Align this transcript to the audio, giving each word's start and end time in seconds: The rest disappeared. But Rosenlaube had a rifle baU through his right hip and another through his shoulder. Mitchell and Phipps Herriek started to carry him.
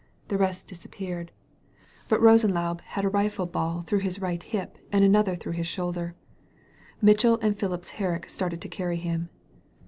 The 0.29 0.37
rest 0.39 0.65
disappeared. 0.65 1.31
But 2.07 2.21
Rosenlaube 2.23 2.81
had 2.81 3.05
a 3.05 3.09
rifle 3.09 3.45
baU 3.45 3.83
through 3.83 3.99
his 3.99 4.19
right 4.19 4.41
hip 4.41 4.79
and 4.91 5.05
another 5.05 5.35
through 5.35 5.51
his 5.51 5.67
shoulder. 5.67 6.15
Mitchell 7.03 7.37
and 7.43 7.55
Phipps 7.55 7.91
Herriek 7.91 8.27
started 8.27 8.61
to 8.61 8.67
carry 8.67 8.97
him. 8.97 9.29